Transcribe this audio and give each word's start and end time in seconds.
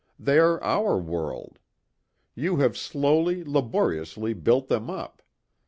They 0.17 0.39
are 0.39 0.59
our 0.63 0.97
world. 0.97 1.59
You 2.33 2.57
have 2.57 2.75
slowly, 2.75 3.43
laboriously 3.43 4.33
built 4.33 4.67
them 4.67 4.89
up. 4.89 5.21